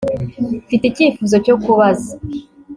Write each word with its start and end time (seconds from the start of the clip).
Mfite 0.65 0.83
icyifuzo 0.87 1.35
cyo 1.45 1.55
kubaza 1.63 2.11